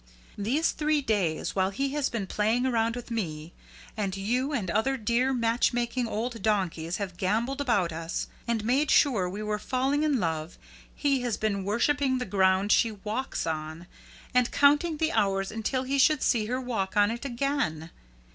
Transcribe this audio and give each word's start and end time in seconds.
These 0.35 0.71
three 0.71 0.99
days, 1.01 1.55
while 1.55 1.69
he 1.69 1.89
has 1.93 2.09
been 2.09 2.25
playing 2.25 2.65
around 2.65 2.95
with 2.95 3.11
me, 3.11 3.53
and 3.95 4.17
you 4.17 4.51
and 4.51 4.71
other 4.71 4.97
dear 4.97 5.31
match 5.31 5.73
making 5.73 6.07
old 6.07 6.41
donkeys 6.41 6.97
have 6.97 7.17
gambolled 7.17 7.61
about 7.61 7.93
us, 7.93 8.25
and 8.47 8.65
made 8.65 8.89
sure 8.89 9.29
we 9.29 9.43
were 9.43 9.59
falling 9.59 10.01
in 10.01 10.19
love, 10.19 10.57
he 10.95 11.21
has 11.21 11.37
been 11.37 11.63
worshipping 11.65 12.17
the 12.17 12.25
ground 12.25 12.71
she 12.71 12.91
walks 12.91 13.45
on, 13.45 13.85
and 14.33 14.49
counting 14.51 14.97
the 14.97 15.11
hours 15.11 15.51
until 15.51 15.83
he 15.83 15.99
should 15.99 16.23
see 16.23 16.47
her 16.47 16.59
walk 16.59 16.97
on 16.97 17.11
it 17.11 17.23
again. 17.23 17.91